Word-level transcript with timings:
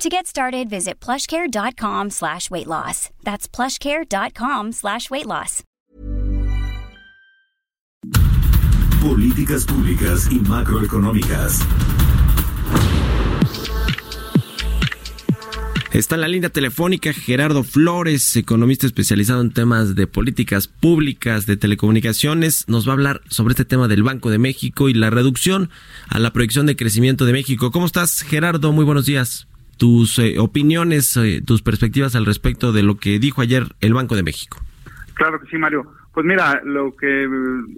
To 0.00 0.08
get 0.08 0.26
started, 0.26 0.70
visit 0.70 0.98
plushcare.com 0.98 2.08
slash 2.08 2.50
weight 2.50 2.66
loss. 2.66 3.10
That's 3.22 3.46
plushcare.com 3.46 4.72
slash 4.72 5.10
weight 5.10 5.26
loss. 5.26 5.62
Políticas 9.02 9.66
públicas 9.66 10.26
y 10.32 10.40
macroeconómicas. 10.40 11.60
Está 15.92 16.14
en 16.14 16.20
la 16.22 16.28
línea 16.28 16.48
telefónica 16.48 17.12
Gerardo 17.12 17.62
Flores, 17.62 18.36
economista 18.36 18.86
especializado 18.86 19.42
en 19.42 19.52
temas 19.52 19.94
de 19.96 20.06
políticas 20.06 20.66
públicas, 20.66 21.44
de 21.44 21.58
telecomunicaciones. 21.58 22.66
Nos 22.68 22.88
va 22.88 22.92
a 22.92 22.94
hablar 22.94 23.20
sobre 23.28 23.52
este 23.52 23.66
tema 23.66 23.86
del 23.86 24.02
Banco 24.02 24.30
de 24.30 24.38
México 24.38 24.88
y 24.88 24.94
la 24.94 25.10
reducción 25.10 25.68
a 26.08 26.18
la 26.18 26.32
proyección 26.32 26.64
de 26.64 26.76
crecimiento 26.76 27.26
de 27.26 27.34
México. 27.34 27.70
¿Cómo 27.70 27.84
estás, 27.84 28.22
Gerardo? 28.22 28.72
Muy 28.72 28.86
buenos 28.86 29.04
días. 29.04 29.46
Tus 29.80 30.18
eh, 30.18 30.38
opiniones, 30.38 31.16
eh, 31.16 31.40
tus 31.42 31.62
perspectivas 31.62 32.14
al 32.14 32.26
respecto 32.26 32.70
de 32.70 32.82
lo 32.82 32.98
que 32.98 33.18
dijo 33.18 33.40
ayer 33.40 33.64
el 33.80 33.94
Banco 33.94 34.14
de 34.14 34.22
México. 34.22 34.58
Claro 35.14 35.40
que 35.40 35.46
sí, 35.46 35.56
Mario. 35.56 35.90
Pues 36.12 36.26
mira, 36.26 36.60
lo 36.66 36.94
que 36.94 37.26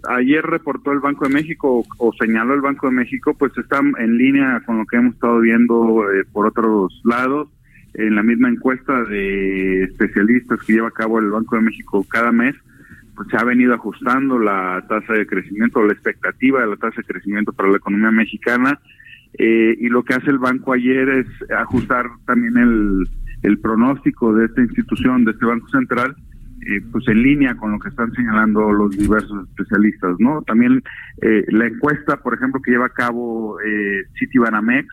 ayer 0.08 0.42
reportó 0.44 0.90
el 0.90 0.98
Banco 0.98 1.28
de 1.28 1.34
México 1.34 1.84
o 1.98 2.12
señaló 2.14 2.54
el 2.54 2.60
Banco 2.60 2.88
de 2.88 2.94
México, 2.94 3.36
pues 3.38 3.56
está 3.56 3.78
en 3.78 4.18
línea 4.18 4.60
con 4.66 4.78
lo 4.78 4.86
que 4.86 4.96
hemos 4.96 5.14
estado 5.14 5.38
viendo 5.38 6.10
eh, 6.10 6.24
por 6.32 6.46
otros 6.46 7.00
lados 7.04 7.48
en 7.94 8.16
la 8.16 8.24
misma 8.24 8.48
encuesta 8.48 9.04
de 9.04 9.84
especialistas 9.84 10.60
que 10.62 10.72
lleva 10.72 10.88
a 10.88 10.92
cabo 10.92 11.20
el 11.20 11.30
Banco 11.30 11.54
de 11.54 11.62
México 11.62 12.04
cada 12.08 12.32
mes, 12.32 12.56
pues 13.14 13.28
se 13.28 13.36
ha 13.36 13.44
venido 13.44 13.74
ajustando 13.74 14.40
la 14.40 14.84
tasa 14.88 15.12
de 15.12 15.26
crecimiento, 15.26 15.84
la 15.84 15.92
expectativa 15.92 16.62
de 16.62 16.66
la 16.66 16.76
tasa 16.76 16.96
de 16.96 17.04
crecimiento 17.04 17.52
para 17.52 17.70
la 17.70 17.76
economía 17.76 18.10
mexicana. 18.10 18.80
Eh, 19.38 19.76
y 19.78 19.88
lo 19.88 20.02
que 20.04 20.14
hace 20.14 20.30
el 20.30 20.38
banco 20.38 20.72
ayer 20.72 21.08
es 21.08 21.26
ajustar 21.50 22.06
también 22.26 22.56
el, 22.56 23.08
el 23.42 23.58
pronóstico 23.58 24.34
de 24.34 24.46
esta 24.46 24.60
institución, 24.60 25.24
de 25.24 25.32
este 25.32 25.46
Banco 25.46 25.68
Central, 25.68 26.14
eh, 26.66 26.80
pues 26.92 27.08
en 27.08 27.22
línea 27.22 27.56
con 27.56 27.72
lo 27.72 27.78
que 27.78 27.88
están 27.88 28.12
señalando 28.12 28.72
los 28.72 28.96
diversos 28.96 29.48
especialistas, 29.48 30.14
¿no? 30.20 30.42
También 30.42 30.82
eh, 31.20 31.44
la 31.48 31.66
encuesta, 31.66 32.18
por 32.18 32.34
ejemplo, 32.34 32.60
que 32.62 32.70
lleva 32.70 32.86
a 32.86 32.90
cabo 32.90 33.58
eh, 33.60 34.04
Citibanamex, 34.18 34.86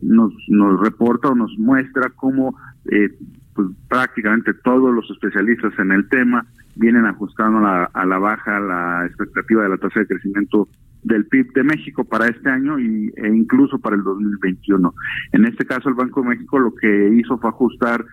nos, 0.00 0.32
nos 0.48 0.80
reporta 0.80 1.28
o 1.28 1.34
nos 1.34 1.58
muestra 1.58 2.10
cómo 2.14 2.56
eh, 2.90 3.10
pues, 3.52 3.68
prácticamente 3.88 4.54
todos 4.54 4.94
los 4.94 5.10
especialistas 5.10 5.76
en 5.80 5.90
el 5.90 6.08
tema 6.08 6.46
vienen 6.76 7.06
ajustando 7.06 7.66
a 7.66 8.06
la 8.06 8.18
baja 8.18 8.60
la 8.60 9.04
expectativa 9.06 9.64
de 9.64 9.70
la 9.70 9.78
tasa 9.78 9.98
de 9.98 10.06
crecimiento 10.06 10.68
del 11.02 11.26
PIB 11.26 11.52
de 11.52 11.64
México 11.64 12.04
para 12.04 12.26
este 12.26 12.50
año 12.50 12.78
y, 12.78 13.12
e 13.16 13.28
incluso 13.28 13.78
para 13.78 13.96
el 13.96 14.02
2021. 14.02 14.94
En 15.32 15.44
este 15.44 15.64
caso, 15.64 15.88
el 15.88 15.94
Banco 15.94 16.22
de 16.22 16.28
México 16.28 16.58
lo 16.58 16.74
que 16.74 17.10
hizo 17.14 17.38
fue 17.38 17.50
ajustar 17.50 18.04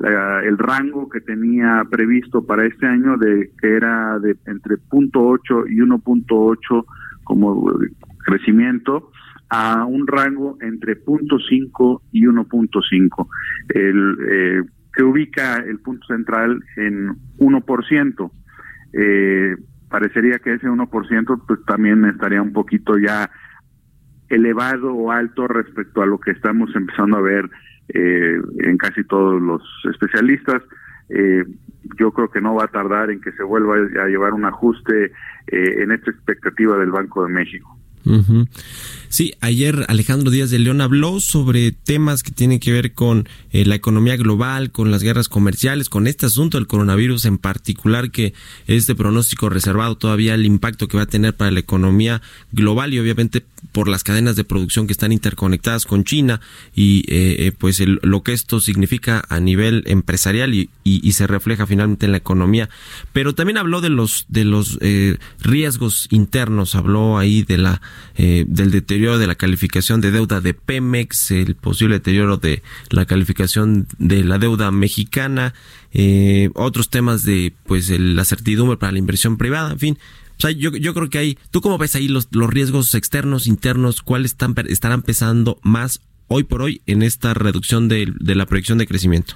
el 0.00 0.58
rango 0.58 1.08
que 1.08 1.20
tenía 1.20 1.84
previsto 1.88 2.44
para 2.44 2.66
este 2.66 2.84
año 2.84 3.16
de 3.16 3.52
que 3.60 3.76
era 3.76 4.18
de 4.18 4.36
entre 4.46 4.76
0.8 4.90 5.70
y 5.70 5.76
1.8 5.76 6.84
como 7.22 7.72
crecimiento 8.24 9.12
a 9.50 9.84
un 9.84 10.06
rango 10.06 10.58
entre 10.60 11.00
0.5 11.04 12.00
y 12.10 12.24
1.5, 12.24 13.28
el, 13.68 14.16
eh, 14.28 14.62
que 14.92 15.02
ubica 15.02 15.56
el 15.56 15.78
punto 15.78 16.06
central 16.06 16.62
en 16.76 17.14
1%. 17.38 18.30
Eh, 18.94 19.56
parecería 19.94 20.40
que 20.40 20.54
ese 20.54 20.66
1% 20.66 21.42
pues 21.46 21.64
también 21.66 22.04
estaría 22.06 22.42
un 22.42 22.52
poquito 22.52 22.98
ya 22.98 23.30
elevado 24.28 24.92
o 24.92 25.12
alto 25.12 25.46
respecto 25.46 26.02
a 26.02 26.06
lo 26.06 26.18
que 26.18 26.32
estamos 26.32 26.74
empezando 26.74 27.16
a 27.16 27.20
ver 27.20 27.48
eh, 27.90 28.40
en 28.64 28.76
casi 28.76 29.04
todos 29.04 29.40
los 29.40 29.62
especialistas. 29.88 30.62
Eh, 31.10 31.44
yo 31.96 32.10
creo 32.10 32.28
que 32.28 32.40
no 32.40 32.56
va 32.56 32.64
a 32.64 32.72
tardar 32.72 33.12
en 33.12 33.20
que 33.20 33.30
se 33.34 33.44
vuelva 33.44 33.76
a 33.76 34.08
llevar 34.08 34.32
un 34.32 34.46
ajuste 34.46 35.12
eh, 35.46 35.82
en 35.82 35.92
esta 35.92 36.10
expectativa 36.10 36.76
del 36.76 36.90
Banco 36.90 37.24
de 37.24 37.32
México. 37.32 37.78
Sí, 39.08 39.32
ayer 39.40 39.86
Alejandro 39.88 40.30
Díaz 40.30 40.50
de 40.50 40.58
León 40.58 40.80
habló 40.80 41.20
sobre 41.20 41.70
temas 41.70 42.22
que 42.24 42.32
tienen 42.32 42.58
que 42.58 42.72
ver 42.72 42.94
con 42.94 43.28
eh, 43.52 43.64
la 43.64 43.76
economía 43.76 44.16
global, 44.16 44.72
con 44.72 44.90
las 44.90 45.02
guerras 45.02 45.28
comerciales, 45.28 45.88
con 45.88 46.06
este 46.06 46.26
asunto 46.26 46.58
del 46.58 46.66
coronavirus 46.66 47.24
en 47.26 47.38
particular, 47.38 48.10
que 48.10 48.34
este 48.66 48.96
pronóstico 48.96 49.48
reservado 49.48 49.96
todavía 49.96 50.34
el 50.34 50.44
impacto 50.44 50.88
que 50.88 50.96
va 50.96 51.04
a 51.04 51.06
tener 51.06 51.34
para 51.34 51.52
la 51.52 51.60
economía 51.60 52.22
global 52.50 52.92
y 52.92 52.98
obviamente 52.98 53.44
por 53.72 53.88
las 53.88 54.02
cadenas 54.02 54.36
de 54.36 54.44
producción 54.44 54.86
que 54.86 54.92
están 54.92 55.12
interconectadas 55.12 55.86
con 55.86 56.04
China 56.04 56.40
y 56.74 57.04
eh, 57.08 57.46
eh, 57.46 57.52
pues 57.56 57.80
lo 57.80 58.22
que 58.22 58.32
esto 58.32 58.60
significa 58.60 59.24
a 59.28 59.40
nivel 59.40 59.84
empresarial 59.86 60.54
y, 60.54 60.70
y, 60.82 61.12
se 61.12 61.26
refleja 61.26 61.66
finalmente 61.66 62.04
en 62.06 62.12
la 62.12 62.18
economía. 62.18 62.68
Pero 63.12 63.34
también 63.34 63.58
habló 63.58 63.80
de 63.80 63.90
los 63.90 64.26
de 64.28 64.44
los 64.44 64.78
riesgos 65.40 66.08
internos, 66.10 66.74
habló 66.74 67.16
ahí 67.16 67.42
de 67.42 67.58
la 67.58 67.80
eh, 68.16 68.44
del 68.46 68.70
deterioro 68.70 69.18
de 69.18 69.26
la 69.26 69.34
calificación 69.34 70.00
de 70.00 70.10
deuda 70.10 70.40
de 70.40 70.54
Pemex, 70.54 71.30
el 71.30 71.54
posible 71.54 71.96
deterioro 71.96 72.36
de 72.36 72.62
la 72.90 73.06
calificación 73.06 73.86
de 73.98 74.24
la 74.24 74.38
deuda 74.38 74.70
mexicana, 74.70 75.54
eh, 75.92 76.50
otros 76.54 76.90
temas 76.90 77.24
de 77.24 77.52
pues 77.66 77.90
la 77.90 78.24
certidumbre 78.24 78.76
para 78.76 78.92
la 78.92 78.98
inversión 78.98 79.36
privada, 79.36 79.72
en 79.72 79.78
fin. 79.78 79.98
yo, 80.38 80.70
yo 80.70 80.94
creo 80.94 81.10
que 81.10 81.18
hay, 81.18 81.38
¿tú 81.50 81.60
cómo 81.60 81.78
ves 81.78 81.94
ahí 81.94 82.08
los, 82.08 82.28
los 82.32 82.50
riesgos 82.50 82.94
externos, 82.94 83.46
internos, 83.46 84.02
cuáles 84.02 84.32
están, 84.32 84.54
estarán 84.68 85.02
pesando 85.02 85.58
más 85.62 86.00
hoy 86.28 86.44
por 86.44 86.62
hoy 86.62 86.82
en 86.86 87.02
esta 87.02 87.34
reducción 87.34 87.88
de, 87.88 88.12
de 88.18 88.34
la 88.34 88.46
proyección 88.46 88.78
de 88.78 88.86
crecimiento? 88.86 89.34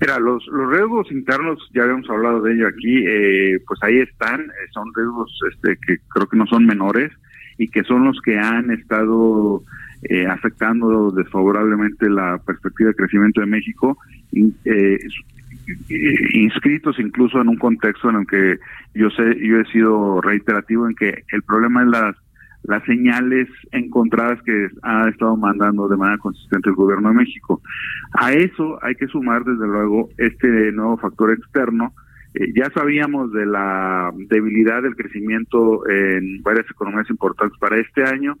Mira, 0.00 0.18
los, 0.18 0.46
los 0.48 0.70
riesgos 0.70 1.10
internos, 1.10 1.58
ya 1.74 1.82
habíamos 1.82 2.08
hablado 2.10 2.42
de 2.42 2.54
ello 2.54 2.68
aquí, 2.68 3.04
eh, 3.06 3.58
pues 3.66 3.82
ahí 3.82 3.98
están, 3.98 4.46
son 4.72 4.92
riesgos 4.94 5.30
este, 5.52 5.78
que 5.86 5.98
creo 6.08 6.28
que 6.28 6.36
no 6.36 6.46
son 6.46 6.66
menores 6.66 7.12
y 7.58 7.68
que 7.68 7.82
son 7.84 8.04
los 8.04 8.20
que 8.20 8.38
han 8.38 8.70
estado 8.70 9.62
eh, 10.02 10.26
afectando 10.26 11.10
desfavorablemente 11.10 12.08
la 12.08 12.38
perspectiva 12.38 12.90
de 12.90 12.96
crecimiento 12.96 13.40
de 13.40 13.46
México, 13.46 13.98
eh, 14.32 14.98
inscritos 16.34 16.98
incluso 16.98 17.40
en 17.40 17.48
un 17.48 17.56
contexto 17.56 18.10
en 18.10 18.16
el 18.16 18.26
que 18.26 18.58
yo 18.94 19.10
sé, 19.10 19.36
yo 19.40 19.60
he 19.60 19.64
sido 19.72 20.20
reiterativo 20.20 20.88
en 20.88 20.94
que 20.94 21.24
el 21.32 21.42
problema 21.42 21.82
es 21.82 21.88
las 21.88 22.16
las 22.66 22.82
señales 22.84 23.48
encontradas 23.70 24.42
que 24.42 24.68
ha 24.82 25.08
estado 25.08 25.36
mandando 25.36 25.86
de 25.88 25.96
manera 25.96 26.18
consistente 26.18 26.68
el 26.68 26.74
gobierno 26.74 27.10
de 27.10 27.14
México. 27.14 27.62
A 28.12 28.32
eso 28.32 28.78
hay 28.82 28.96
que 28.96 29.06
sumar 29.06 29.44
desde 29.44 29.66
luego 29.66 30.08
este 30.18 30.72
nuevo 30.72 30.96
factor 30.96 31.32
externo 31.32 31.92
eh, 32.36 32.52
ya 32.54 32.70
sabíamos 32.70 33.32
de 33.32 33.46
la 33.46 34.12
debilidad 34.14 34.82
del 34.82 34.94
crecimiento 34.94 35.88
en 35.88 36.42
varias 36.42 36.70
economías 36.70 37.08
importantes 37.08 37.58
para 37.58 37.80
este 37.80 38.04
año 38.04 38.36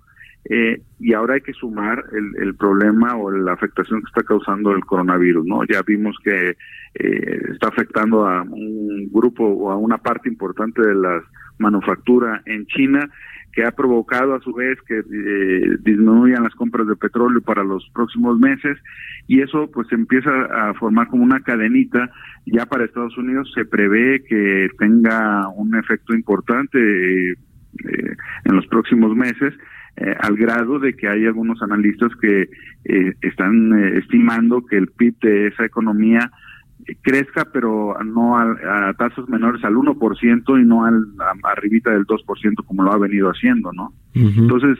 eh, 0.48 0.80
y 1.00 1.12
ahora 1.14 1.34
hay 1.34 1.40
que 1.40 1.54
sumar 1.54 2.04
el, 2.12 2.42
el, 2.42 2.54
problema 2.54 3.16
o 3.16 3.30
la 3.30 3.54
afectación 3.54 4.00
que 4.00 4.08
está 4.08 4.22
causando 4.22 4.72
el 4.72 4.84
coronavirus, 4.84 5.44
¿no? 5.44 5.64
Ya 5.64 5.82
vimos 5.82 6.16
que 6.22 6.50
eh, 6.50 7.42
está 7.52 7.68
afectando 7.68 8.26
a 8.26 8.42
un 8.42 9.10
grupo 9.10 9.44
o 9.44 9.70
a 9.70 9.76
una 9.76 9.98
parte 9.98 10.28
importante 10.28 10.82
de 10.82 10.94
la 10.94 11.22
manufactura 11.58 12.42
en 12.44 12.66
China 12.66 13.10
que 13.56 13.64
ha 13.64 13.70
provocado 13.72 14.34
a 14.34 14.40
su 14.40 14.52
vez 14.52 14.78
que 14.82 14.98
eh, 14.98 15.76
disminuyan 15.80 16.42
las 16.42 16.54
compras 16.54 16.86
de 16.86 16.94
petróleo 16.94 17.40
para 17.40 17.64
los 17.64 17.88
próximos 17.94 18.38
meses 18.38 18.76
y 19.28 19.40
eso 19.40 19.70
pues 19.72 19.90
empieza 19.92 20.30
a 20.30 20.74
formar 20.74 21.08
como 21.08 21.24
una 21.24 21.40
cadenita. 21.40 22.10
Ya 22.44 22.66
para 22.66 22.84
Estados 22.84 23.16
Unidos 23.16 23.50
se 23.54 23.64
prevé 23.64 24.22
que 24.24 24.68
tenga 24.78 25.48
un 25.48 25.74
efecto 25.74 26.14
importante 26.14 27.32
eh, 27.32 27.36
en 28.44 28.54
los 28.54 28.66
próximos 28.66 29.16
meses 29.16 29.54
eh, 29.96 30.14
al 30.20 30.36
grado 30.36 30.78
de 30.78 30.92
que 30.92 31.08
hay 31.08 31.24
algunos 31.24 31.62
analistas 31.62 32.12
que 32.20 32.50
están 33.22 33.72
estimando 33.96 34.66
que 34.66 34.76
el 34.76 34.88
PIB 34.88 35.18
de 35.20 35.46
esa 35.46 35.64
economía 35.64 36.30
crezca, 37.02 37.46
pero 37.52 37.96
no 38.04 38.38
a, 38.38 38.94
tasas 38.94 39.28
menores 39.28 39.64
al 39.64 39.74
1% 39.74 40.62
y 40.62 40.64
no 40.64 40.84
al 40.84 41.06
a, 41.18 41.50
arribita 41.50 41.90
del 41.90 42.06
2% 42.06 42.64
como 42.64 42.82
lo 42.82 42.92
ha 42.92 42.98
venido 42.98 43.28
haciendo, 43.28 43.72
¿no? 43.72 43.92
Entonces, 44.14 44.78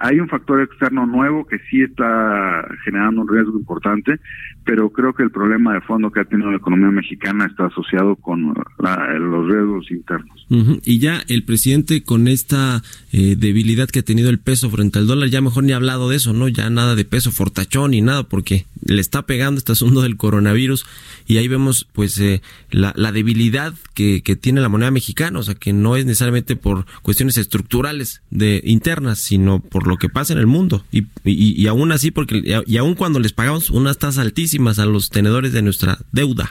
hay 0.00 0.20
un 0.20 0.28
factor 0.28 0.60
externo 0.62 1.06
nuevo 1.06 1.46
que 1.46 1.58
sí 1.70 1.82
está 1.82 2.66
generando 2.84 3.22
un 3.22 3.28
riesgo 3.28 3.58
importante, 3.58 4.18
pero 4.64 4.90
creo 4.90 5.14
que 5.14 5.22
el 5.22 5.30
problema 5.30 5.74
de 5.74 5.80
fondo 5.82 6.10
que 6.10 6.20
ha 6.20 6.24
tenido 6.24 6.50
la 6.50 6.56
economía 6.56 6.90
mexicana 6.90 7.46
está 7.46 7.66
asociado 7.66 8.16
con 8.16 8.52
los 8.52 9.46
riesgos 9.46 9.90
internos. 9.90 10.46
Y 10.84 10.98
ya 10.98 11.22
el 11.28 11.44
presidente 11.44 12.02
con 12.02 12.28
esta 12.28 12.82
eh, 13.12 13.36
debilidad 13.36 13.88
que 13.88 14.00
ha 14.00 14.02
tenido 14.02 14.30
el 14.30 14.38
peso 14.38 14.68
frente 14.70 14.98
al 14.98 15.06
dólar, 15.06 15.28
ya 15.28 15.40
mejor 15.40 15.64
ni 15.64 15.72
ha 15.72 15.76
hablado 15.76 16.08
de 16.08 16.16
eso, 16.16 16.32
¿no? 16.32 16.48
Ya 16.48 16.68
nada 16.70 16.94
de 16.94 17.04
peso 17.04 17.30
fortachón 17.30 17.92
ni 17.92 18.00
nada, 18.00 18.24
porque 18.24 18.66
le 18.84 19.00
está 19.00 19.22
pegando 19.22 19.58
este 19.58 19.72
asunto 19.72 20.02
del 20.02 20.16
coronavirus 20.16 20.86
y 21.26 21.36
ahí 21.36 21.48
vemos 21.48 21.86
pues 21.92 22.18
eh, 22.18 22.42
la, 22.70 22.92
debilidad 23.12 23.74
que, 23.94 24.22
que 24.22 24.36
tiene 24.36 24.60
la 24.60 24.68
moneda 24.68 24.90
mexicana, 24.90 25.38
o 25.38 25.42
sea 25.42 25.54
que 25.54 25.72
no 25.72 25.96
es 25.96 26.06
necesariamente 26.06 26.56
por 26.56 26.86
cuestiones 27.02 27.36
estructurales 27.38 28.22
de 28.30 28.60
internas, 28.64 29.18
sino 29.20 29.57
por 29.60 29.86
lo 29.86 29.96
que 29.96 30.08
pasa 30.08 30.32
en 30.32 30.38
el 30.38 30.46
mundo. 30.46 30.82
Y, 30.90 31.06
y, 31.24 31.66
aún 31.66 31.92
así, 31.92 32.10
porque 32.10 32.42
y 32.66 32.76
aún 32.76 32.94
cuando 32.94 33.20
les 33.20 33.32
pagamos 33.32 33.70
unas 33.70 33.98
tasas 33.98 34.24
altísimas 34.24 34.78
a 34.78 34.86
los 34.86 35.10
tenedores 35.10 35.52
de 35.52 35.62
nuestra 35.62 35.98
deuda. 36.12 36.50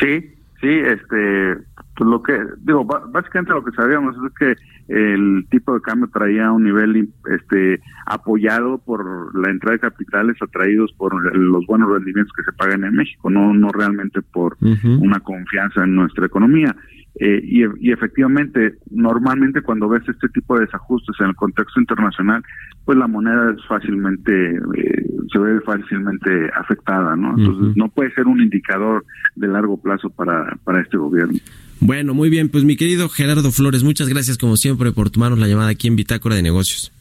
Sí, 0.00 0.20
sí, 0.60 0.68
este, 0.68 1.56
pues 1.96 2.10
lo 2.10 2.22
que, 2.22 2.38
digo, 2.60 2.84
básicamente 2.84 3.52
lo 3.52 3.64
que 3.64 3.72
sabíamos 3.72 4.14
es 4.16 4.32
que 4.38 4.56
el 4.88 5.46
tipo 5.50 5.74
de 5.74 5.82
cambio 5.82 6.08
traía 6.08 6.50
un 6.50 6.64
nivel 6.64 7.10
este 7.30 7.80
apoyado 8.06 8.78
por 8.78 9.36
la 9.36 9.50
entrada 9.50 9.74
de 9.74 9.80
capitales 9.80 10.36
atraídos 10.40 10.92
por 10.92 11.36
los 11.36 11.66
buenos 11.66 11.90
rendimientos 11.90 12.32
que 12.34 12.44
se 12.44 12.52
pagan 12.52 12.84
en 12.84 12.94
México, 12.94 13.28
no 13.28 13.52
no 13.52 13.68
realmente 13.68 14.22
por 14.22 14.56
una 14.60 15.20
confianza 15.20 15.84
en 15.84 15.94
nuestra 15.94 16.26
economía. 16.26 16.74
Eh, 17.20 17.40
y, 17.42 17.90
efectivamente, 17.90 18.74
normalmente 18.90 19.62
cuando 19.62 19.88
ves 19.88 20.02
este 20.08 20.28
tipo 20.28 20.54
de 20.54 20.66
desajustes 20.66 21.16
en 21.18 21.26
el 21.26 21.34
contexto 21.34 21.80
internacional, 21.80 22.42
pues 22.84 22.96
la 22.96 23.08
moneda 23.08 23.52
es 23.56 23.66
fácilmente, 23.66 24.32
eh, 24.76 25.06
se 25.32 25.38
ve 25.38 25.60
fácilmente 25.62 26.30
afectada, 26.54 27.16
¿no? 27.16 27.36
Entonces 27.36 27.76
no 27.76 27.88
puede 27.88 28.12
ser 28.14 28.26
un 28.26 28.40
indicador 28.40 29.04
de 29.34 29.48
largo 29.48 29.80
plazo 29.80 30.10
para, 30.10 30.56
para 30.62 30.80
este 30.80 30.96
gobierno. 30.96 31.38
Bueno, 31.80 32.14
muy 32.14 32.30
bien, 32.30 32.48
pues 32.50 32.64
mi 32.64 32.76
querido 32.76 33.08
Gerardo 33.08 33.50
Flores, 33.50 33.82
muchas 33.82 34.08
gracias 34.08 34.38
como 34.38 34.56
siempre 34.56 34.92
por 34.92 35.10
tomarnos 35.10 35.40
la 35.40 35.48
llamada 35.48 35.70
aquí 35.70 35.88
en 35.88 35.96
Bitácora 35.96 36.36
de 36.36 36.42
Negocios. 36.42 36.92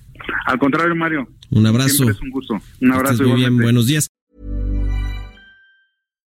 Al 0.48 0.58
contrario, 0.58 0.96
Mario. 0.96 1.28
Un 1.52 1.66
abrazo. 1.68 2.10
es 2.10 2.22
un 2.22 2.32
gusto. 2.32 2.56
Un 2.82 2.92
abrazo. 2.92 3.24
Muy 3.24 3.38
bien, 3.38 3.58
buenos 3.58 3.88
días. 3.88 4.10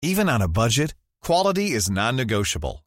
Even 0.02 0.30
on 0.30 0.42
a 0.42 0.48
budget, 0.48 0.94
quality 1.22 1.74
is 1.76 1.90
non-negotiable. 1.90 2.87